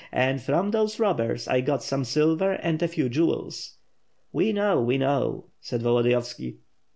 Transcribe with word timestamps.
And 0.11 0.41
from 0.41 0.71
those 0.71 0.99
robbers 0.99 1.47
I 1.47 1.61
got 1.61 1.83
some 1.83 2.03
silver 2.05 2.53
and 2.53 2.81
a 2.81 2.87
few 2.87 3.07
jewels." 3.07 3.77
"We 4.33 4.51
know, 4.51 4.81
we 4.81 4.97
know," 4.97 5.49
said 5.59 5.83
Volodiyovski. 5.83 6.57